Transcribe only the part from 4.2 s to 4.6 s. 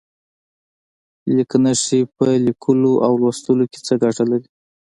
لري؟